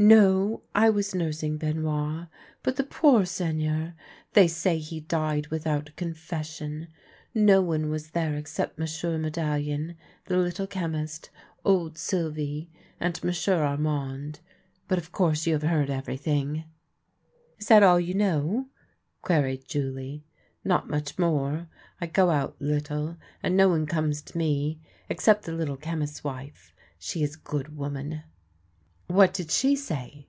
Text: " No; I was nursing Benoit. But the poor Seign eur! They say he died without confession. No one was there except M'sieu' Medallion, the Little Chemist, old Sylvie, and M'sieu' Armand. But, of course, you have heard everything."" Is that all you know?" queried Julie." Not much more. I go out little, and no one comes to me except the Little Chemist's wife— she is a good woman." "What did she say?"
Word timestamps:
" - -
No; 0.40 0.62
I 0.74 0.88
was 0.88 1.14
nursing 1.14 1.58
Benoit. 1.58 2.28
But 2.62 2.76
the 2.76 2.84
poor 2.84 3.24
Seign 3.26 3.60
eur! 3.62 3.92
They 4.32 4.48
say 4.48 4.78
he 4.78 5.00
died 5.00 5.48
without 5.48 5.94
confession. 5.96 6.88
No 7.34 7.60
one 7.60 7.90
was 7.90 8.12
there 8.12 8.34
except 8.36 8.78
M'sieu' 8.78 9.18
Medallion, 9.18 9.96
the 10.24 10.38
Little 10.38 10.66
Chemist, 10.66 11.28
old 11.66 11.98
Sylvie, 11.98 12.70
and 12.98 13.22
M'sieu' 13.22 13.52
Armand. 13.58 14.40
But, 14.88 14.96
of 14.96 15.12
course, 15.12 15.46
you 15.46 15.52
have 15.52 15.64
heard 15.64 15.90
everything."" 15.90 16.64
Is 17.58 17.66
that 17.66 17.82
all 17.82 18.00
you 18.00 18.14
know?" 18.14 18.70
queried 19.20 19.68
Julie." 19.68 20.24
Not 20.64 20.88
much 20.88 21.18
more. 21.18 21.68
I 22.00 22.06
go 22.06 22.30
out 22.30 22.56
little, 22.58 23.18
and 23.42 23.54
no 23.54 23.68
one 23.68 23.84
comes 23.84 24.22
to 24.22 24.38
me 24.38 24.80
except 25.10 25.42
the 25.42 25.52
Little 25.52 25.76
Chemist's 25.76 26.24
wife— 26.24 26.74
she 26.98 27.22
is 27.22 27.36
a 27.36 27.40
good 27.40 27.76
woman." 27.76 28.22
"What 29.10 29.34
did 29.34 29.50
she 29.50 29.74
say?" 29.74 30.28